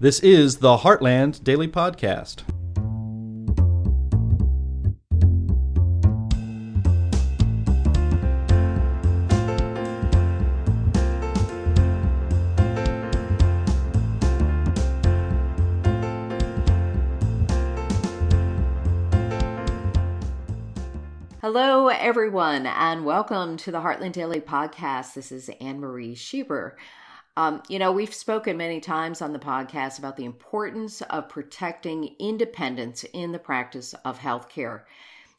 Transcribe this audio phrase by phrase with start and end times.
[0.00, 2.42] This is the Heartland Daily Podcast.
[21.40, 25.14] Hello, everyone, and welcome to the Heartland Daily Podcast.
[25.14, 26.72] This is Anne Marie Schieber.
[27.36, 32.14] Um, you know, we've spoken many times on the podcast about the importance of protecting
[32.20, 34.82] independence in the practice of healthcare.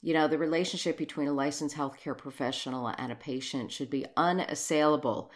[0.02, 5.31] You know, the relationship between a licensed healthcare professional and a patient should be unassailable.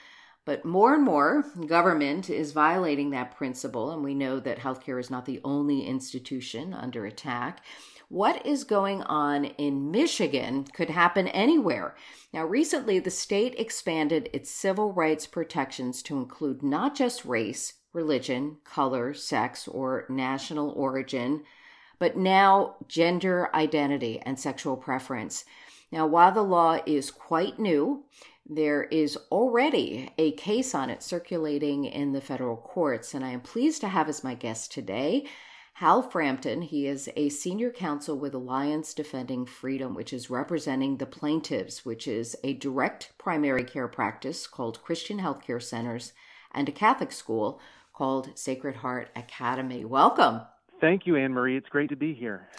[0.46, 5.12] But more and more, government is violating that principle, and we know that healthcare is
[5.12, 7.64] not the only institution under attack.
[8.08, 11.96] What is going on in Michigan could happen anywhere.
[12.34, 18.58] Now, recently, the state expanded its civil rights protections to include not just race, religion,
[18.64, 21.44] color, sex, or national origin,
[22.00, 25.46] but now gender identity and sexual preference.
[25.92, 28.06] Now, while the law is quite new,
[28.46, 33.42] there is already a case on it circulating in the federal courts, and I am
[33.42, 35.28] pleased to have as my guest today
[35.80, 41.06] Hal Frampton, he is a senior counsel with Alliance Defending Freedom, which is representing the
[41.06, 46.12] plaintiffs, which is a direct primary care practice called Christian Healthcare Centers
[46.54, 47.62] and a Catholic school
[47.94, 49.86] called Sacred Heart Academy.
[49.86, 50.42] Welcome.
[50.82, 51.56] Thank you, Anne Marie.
[51.56, 52.50] It's great to be here.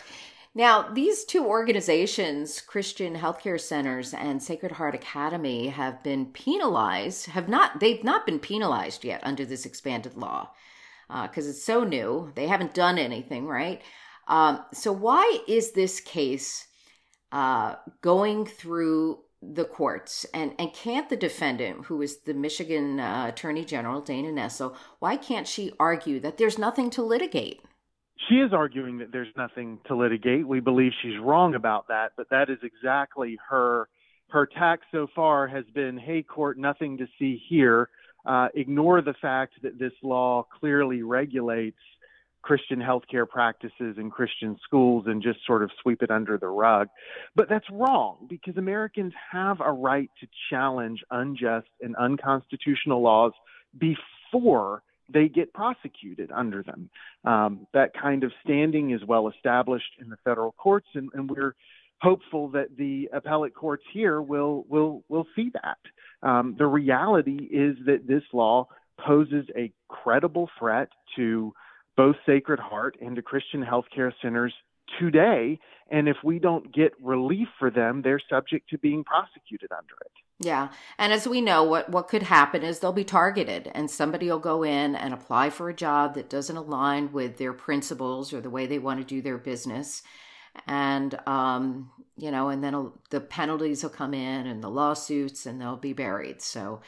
[0.55, 7.49] Now, these two organizations, Christian Healthcare Centers and Sacred Heart Academy, have been penalized, have
[7.49, 10.51] not, they've not been penalized yet under this expanded law
[11.09, 12.33] because uh, it's so new.
[12.35, 13.81] They haven't done anything, right?
[14.27, 16.67] Um, so, why is this case
[17.31, 20.27] uh, going through the courts?
[20.35, 25.17] And, and can't the defendant, who is the Michigan uh, Attorney General, Dana Nessel, why
[25.17, 27.61] can't she argue that there's nothing to litigate?
[28.29, 30.47] She is arguing that there's nothing to litigate.
[30.47, 33.89] We believe she's wrong about that, but that is exactly her
[34.29, 37.89] her tack so far has been, "Hey, court, nothing to see here."
[38.25, 41.79] uh, ignore the fact that this law clearly regulates
[42.43, 46.89] Christian healthcare practices and Christian schools and just sort of sweep it under the rug.
[47.35, 53.33] But that's wrong because Americans have a right to challenge unjust and unconstitutional laws
[53.77, 56.91] before they get prosecuted under them.
[57.25, 61.55] Um, that kind of standing is well established in the federal courts, and, and we're
[62.01, 65.79] hopeful that the appellate courts here will will will see that.
[66.27, 68.69] Um, the reality is that this law
[68.99, 71.53] poses a credible threat to
[71.97, 74.55] both Sacred Heart and to Christian healthcare centers
[74.99, 75.59] today.
[75.91, 80.13] And if we don't get relief for them, they're subject to being prosecuted under it.
[80.43, 80.69] Yeah.
[80.99, 84.39] And as we know, what, what could happen is they'll be targeted and somebody will
[84.39, 88.49] go in and apply for a job that doesn't align with their principles or the
[88.49, 90.03] way they want to do their business
[90.67, 95.61] and um, you know, and then the penalties will come in and the lawsuits, and
[95.61, 96.43] they'll be buried.
[96.43, 96.81] So.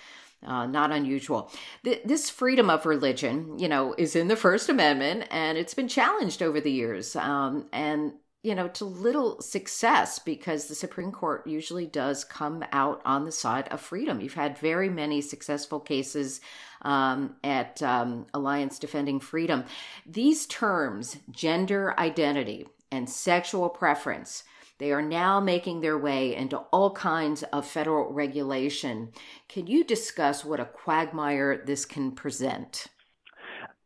[0.44, 1.52] Uh, not unusual.
[1.84, 5.86] Th- this freedom of religion, you know, is in the First Amendment, and it's been
[5.86, 11.46] challenged over the years, um, and you know, to little success because the Supreme Court
[11.46, 14.20] usually does come out on the side of freedom.
[14.20, 16.40] You've had very many successful cases
[16.82, 19.64] um, at um, Alliance Defending Freedom.
[20.04, 24.42] These terms, gender identity, and sexual preference.
[24.82, 29.12] They are now making their way into all kinds of federal regulation.
[29.48, 32.88] Can you discuss what a quagmire this can present?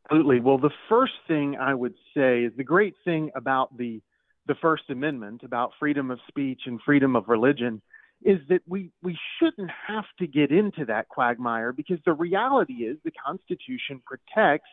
[0.07, 0.41] Absolutely.
[0.41, 4.01] Well, the first thing I would say is the great thing about the
[4.47, 7.83] the First Amendment about freedom of speech and freedom of religion
[8.23, 12.97] is that we we shouldn't have to get into that quagmire because the reality is
[13.05, 14.71] the Constitution protects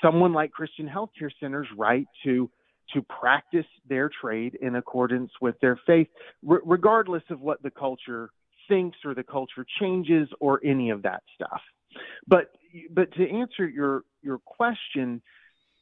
[0.00, 2.50] someone like Christian healthcare centers' right to
[2.94, 6.08] to practice their trade in accordance with their faith,
[6.48, 8.30] r- regardless of what the culture
[8.68, 11.60] thinks or the culture changes or any of that stuff.
[12.26, 12.52] But
[12.90, 15.22] but to answer your your question,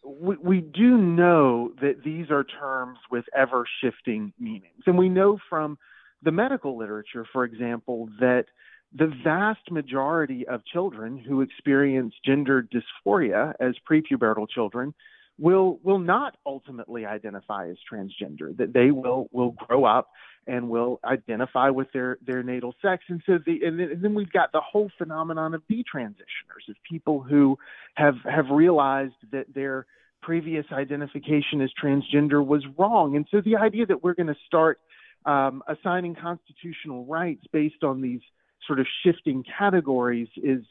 [0.05, 5.39] we, we do know that these are terms with ever shifting meanings, and we know
[5.49, 5.79] from
[6.23, 8.47] the medical literature, for example, that
[8.95, 14.95] the vast majority of children who experience gender dysphoria as prepubertal children
[15.39, 20.09] will will not ultimately identify as transgender that they will will grow up
[20.47, 23.05] and will identify with their their natal sex.
[23.09, 27.59] And so the and then we've got the whole phenomenon of detransitioners of people who
[27.95, 29.87] have have realized that their
[30.23, 33.15] previous identification as transgender was wrong.
[33.17, 34.81] And so the idea that we're going to start
[35.25, 38.21] um, assigning constitutional rights based on these
[38.67, 40.65] sort of shifting categories is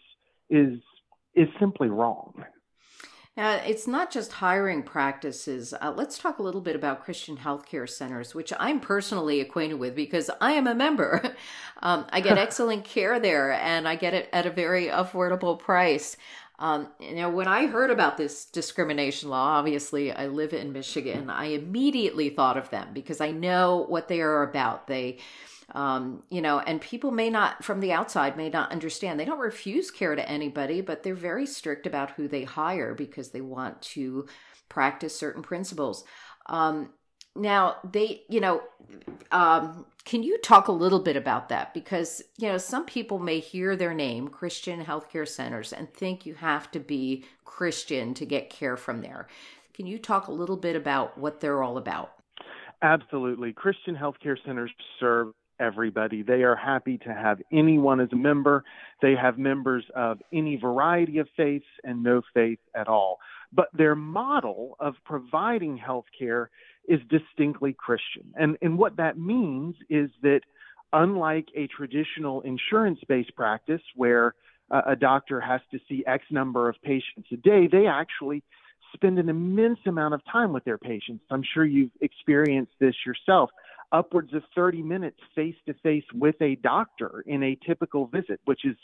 [0.50, 0.80] is
[1.36, 2.44] is simply wrong
[3.38, 5.74] Uh, it's not just hiring practices.
[5.74, 9.94] Uh, let's talk a little bit about Christian healthcare centers, which I'm personally acquainted with
[9.94, 11.36] because I am a member.
[11.84, 16.16] um, I get excellent care there and I get it at a very affordable price.
[16.60, 21.30] Um, you know, when I heard about this discrimination law, obviously I live in Michigan,
[21.30, 24.88] I immediately thought of them because I know what they are about.
[24.88, 25.18] They
[25.74, 29.20] um, you know, and people may not, from the outside, may not understand.
[29.20, 33.30] They don't refuse care to anybody, but they're very strict about who they hire because
[33.30, 34.28] they want to
[34.70, 36.04] practice certain principles.
[36.46, 36.92] Um,
[37.36, 38.62] now, they, you know,
[39.32, 41.74] um, can you talk a little bit about that?
[41.74, 46.36] Because, you know, some people may hear their name, Christian Healthcare Centers, and think you
[46.36, 49.28] have to be Christian to get care from there.
[49.74, 52.14] Can you talk a little bit about what they're all about?
[52.82, 53.52] Absolutely.
[53.52, 56.22] Christian healthcare centers serve everybody.
[56.22, 58.64] They are happy to have anyone as a member.
[59.02, 63.20] They have members of any variety of faiths and no faith at all.
[63.54, 66.50] But their model of providing health care
[66.88, 68.34] is distinctly Christian.
[68.36, 70.42] And, and what that means is that
[70.94, 74.36] unlike a traditional insurance based practice where
[74.72, 78.44] uh, a doctor has to see X number of patients a day, they actually
[78.94, 81.24] spend an immense amount of time with their patients.
[81.30, 83.50] I'm sure you've experienced this yourself
[83.92, 88.66] upwards of 30 minutes face to face with a doctor in a typical visit, which
[88.66, 88.76] is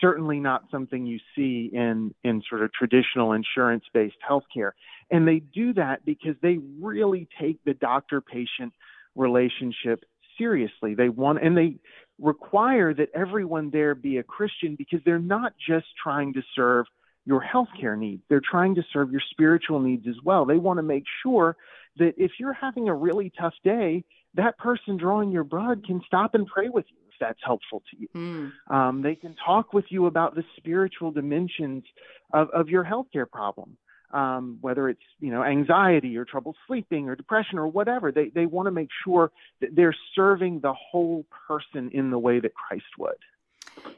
[0.00, 4.72] certainly not something you see in, in sort of traditional insurance based healthcare.
[5.10, 8.72] And they do that because they really take the doctor patient
[9.14, 10.04] relationship
[10.38, 10.94] seriously.
[10.94, 11.76] They want, and they
[12.18, 16.86] require that everyone there be a Christian because they're not just trying to serve
[17.26, 18.22] your healthcare needs.
[18.28, 20.44] They're trying to serve your spiritual needs as well.
[20.44, 21.56] They want to make sure
[21.98, 24.04] that if you're having a really tough day,
[24.34, 27.96] that person drawing your blood can stop and pray with you if that's helpful to
[27.98, 28.08] you.
[28.14, 28.74] Mm.
[28.74, 31.84] Um, they can talk with you about the spiritual dimensions
[32.32, 33.76] of, of your healthcare problem.
[34.12, 38.44] Um, whether it's you know anxiety or trouble sleeping or depression or whatever, they they
[38.44, 39.30] want to make sure
[39.60, 43.14] that they're serving the whole person in the way that Christ would.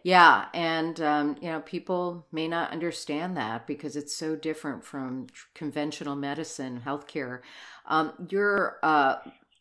[0.02, 5.28] Yeah, and um, you know people may not understand that because it's so different from
[5.54, 7.40] conventional medicine, healthcare.
[7.86, 9.16] Um, your uh,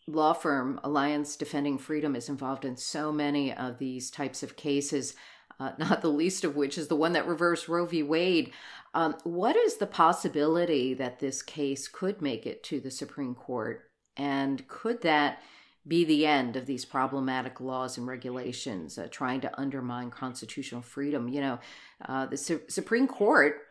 [0.07, 5.15] law firm Alliance Defending Freedom is involved in so many of these types of cases,
[5.59, 8.03] uh, not the least of which is the one that reversed Roe v.
[8.03, 8.51] Wade.
[8.93, 13.89] Um, what is the possibility that this case could make it to the Supreme Court?
[14.17, 15.41] And could that
[15.87, 21.29] be the end of these problematic laws and regulations uh, trying to undermine constitutional freedom?
[21.29, 21.59] You know,
[22.05, 23.61] uh, the Su- Supreme Court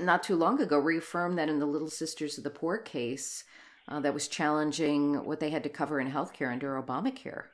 [0.00, 3.44] not too long ago reaffirmed that in the Little Sisters of the Poor case,
[3.88, 7.44] uh, that was challenging what they had to cover in healthcare under Obamacare.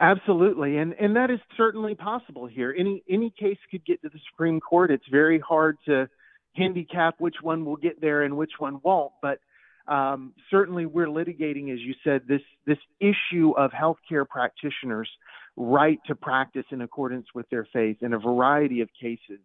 [0.00, 2.74] Absolutely, and and that is certainly possible here.
[2.76, 4.90] Any any case could get to the Supreme Court.
[4.90, 6.08] It's very hard to
[6.56, 9.12] handicap which one will get there and which one won't.
[9.20, 9.40] But
[9.86, 15.10] um, certainly, we're litigating, as you said, this this issue of healthcare practitioners'
[15.56, 19.40] right to practice in accordance with their faith in a variety of cases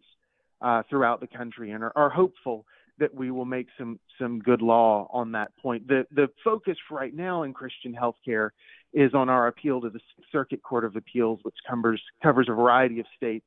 [0.61, 2.65] uh, throughout the country, and are, are hopeful
[2.99, 5.87] that we will make some some good law on that point.
[5.87, 8.49] The the focus right now in Christian healthcare
[8.93, 9.99] is on our appeal to the
[10.31, 13.45] Circuit Court of Appeals, which covers covers a variety of states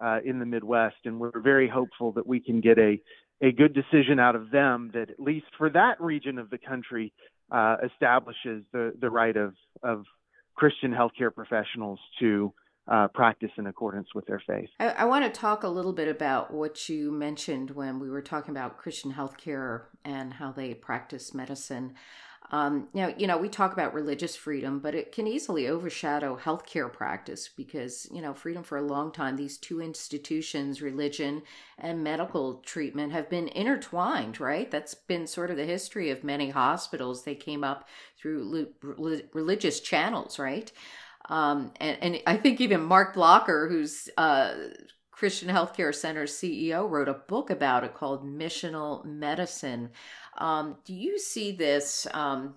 [0.00, 3.00] uh, in the Midwest, and we're very hopeful that we can get a
[3.40, 7.12] a good decision out of them that at least for that region of the country
[7.50, 10.04] uh, establishes the the right of of
[10.54, 12.52] Christian healthcare professionals to
[12.88, 14.68] uh, practice in accordance with their faith.
[14.80, 18.22] I, I, want to talk a little bit about what you mentioned when we were
[18.22, 21.94] talking about Christian healthcare and how they practice medicine.
[22.50, 26.92] Um, now, you know, we talk about religious freedom, but it can easily overshadow healthcare
[26.92, 31.42] practice because, you know, freedom for a long time, these two institutions, religion
[31.78, 34.70] and medical treatment, have been intertwined, right?
[34.70, 37.24] That's been sort of the history of many hospitals.
[37.24, 38.74] They came up through
[39.32, 40.70] religious channels, right?
[41.28, 44.54] Um, and, and I think even Mark Blocker, who's uh,
[45.10, 49.90] Christian Healthcare Center CEO, wrote a book about it called Missional Medicine.
[50.38, 52.06] Um, do you see this?
[52.12, 52.56] Um,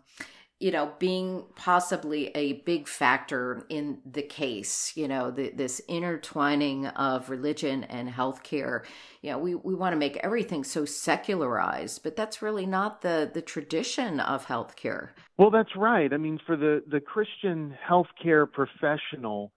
[0.59, 6.87] you know, being possibly a big factor in the case, you know, the, this intertwining
[6.87, 8.83] of religion and healthcare.
[9.21, 13.29] You know, we, we want to make everything so secularized, but that's really not the,
[13.33, 15.09] the tradition of healthcare.
[15.37, 16.13] Well, that's right.
[16.13, 19.51] I mean, for the, the Christian healthcare professional,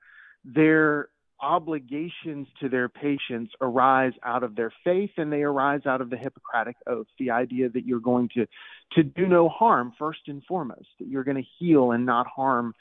[0.44, 1.10] their
[1.40, 6.16] obligations to their patients arise out of their faith and they arise out of the
[6.16, 8.47] Hippocratic Oath, the idea that you're going to,
[8.92, 12.75] to do no harm first and foremost, that you're going to heal and not harm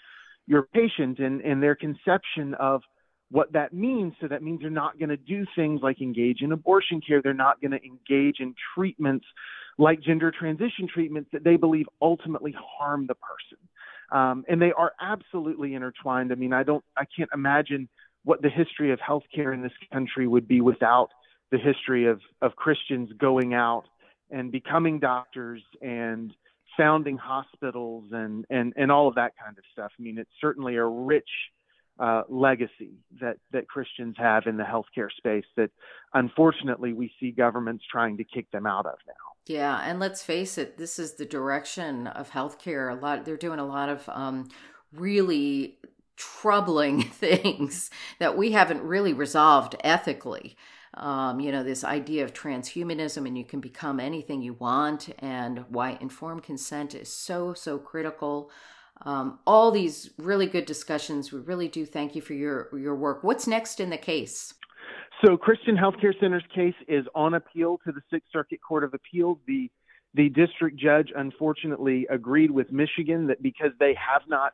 [0.47, 2.81] your patient and, and their conception of
[3.29, 4.13] what that means.
[4.21, 7.21] So that means they're not going to do things like engage in abortion care.
[7.21, 9.25] They're not going to engage in treatments
[9.77, 13.57] like gender transition treatments that they believe ultimately harm the person.
[14.11, 16.31] Um, and they are absolutely intertwined.
[16.31, 17.89] I mean, I don't, I can't imagine
[18.27, 21.07] what the history of healthcare in this country would be without
[21.49, 23.85] the history of of Christians going out
[24.29, 26.33] and becoming doctors and
[26.75, 29.93] founding hospitals and and and all of that kind of stuff.
[29.97, 31.29] I mean, it's certainly a rich
[31.99, 35.71] uh, legacy that that Christians have in the healthcare space that
[36.13, 39.13] unfortunately we see governments trying to kick them out of now.
[39.45, 42.91] Yeah, and let's face it, this is the direction of healthcare.
[42.91, 44.49] A lot they're doing a lot of um,
[44.91, 45.77] really
[46.17, 50.57] troubling things that we haven't really resolved ethically.
[50.93, 55.65] Um, you know, this idea of transhumanism and you can become anything you want, and
[55.69, 58.49] why informed consent is so, so critical.
[59.03, 61.31] Um, all these really good discussions.
[61.31, 63.23] We really do thank you for your, your work.
[63.23, 64.55] What's next in the case?
[65.23, 69.37] So, Christian Healthcare Center's case is on appeal to the Sixth Circuit Court of Appeals.
[69.47, 69.69] The
[70.13, 74.53] the district judge unfortunately agreed with Michigan that because they have not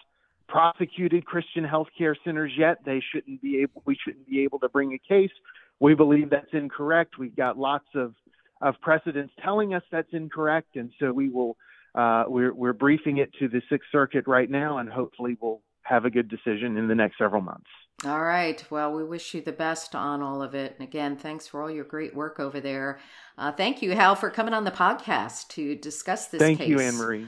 [0.53, 2.77] prosecuted Christian healthcare centers yet.
[2.85, 3.81] They shouldn't be able.
[3.85, 5.31] We shouldn't be able to bring a case.
[5.79, 7.17] We believe that's incorrect.
[7.17, 8.13] We've got lots of
[8.61, 11.57] of precedents telling us that's incorrect, and so we will.
[11.95, 16.05] Uh, we're we're briefing it to the Sixth Circuit right now, and hopefully we'll have
[16.05, 17.69] a good decision in the next several months.
[18.05, 18.63] All right.
[18.69, 20.75] Well, we wish you the best on all of it.
[20.77, 22.99] And again, thanks for all your great work over there.
[23.37, 26.69] Uh, thank you, Hal, for coming on the podcast to discuss this thank case.
[26.69, 27.27] you, Anne Marie.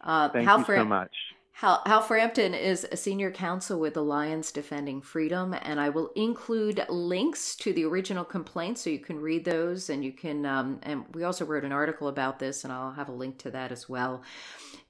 [0.00, 1.14] Uh, thank Hal you so much.
[1.60, 6.84] Hal, Hal Frampton is a senior counsel with Alliance Defending Freedom, and I will include
[6.90, 9.88] links to the original complaint so you can read those.
[9.88, 13.08] And you can, um, and we also wrote an article about this, and I'll have
[13.08, 14.22] a link to that as well.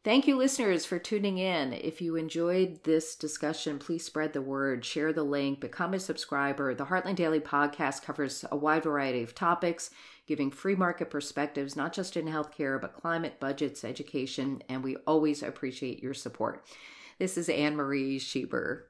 [0.06, 1.72] Thank you, listeners, for tuning in.
[1.72, 6.76] If you enjoyed this discussion, please spread the word, share the link, become a subscriber.
[6.76, 9.90] The Heartland Daily podcast covers a wide variety of topics
[10.28, 15.42] giving free market perspectives, not just in healthcare, but climate, budgets, education, and we always
[15.42, 16.64] appreciate your support.
[17.18, 18.82] This is Anne Marie Schieber.